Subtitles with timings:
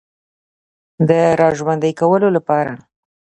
[1.07, 2.71] د را ژوندۍ کولو لپاره